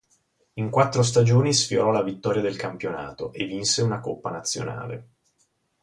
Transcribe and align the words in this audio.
In 0.53 0.71
quattro 0.71 1.03
stagioni 1.03 1.53
sfiorò 1.53 1.91
la 1.91 2.01
vittoria 2.01 2.41
del 2.41 2.55
campionato 2.55 3.31
e 3.33 3.45
vinse 3.45 3.83
una 3.83 3.99
coppa 3.99 4.31
nazionale. 4.31 5.07